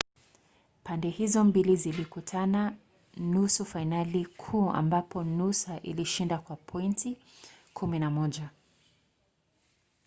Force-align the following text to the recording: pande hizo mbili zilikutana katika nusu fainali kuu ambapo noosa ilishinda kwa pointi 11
pande 0.83 1.09
hizo 1.09 1.43
mbili 1.43 1.75
zilikutana 1.75 2.63
katika 2.71 2.85
nusu 3.25 3.65
fainali 3.65 4.25
kuu 4.25 4.69
ambapo 4.69 5.23
noosa 5.23 5.79
ilishinda 5.81 6.37
kwa 6.37 6.55
pointi 6.55 7.17
11 7.75 8.41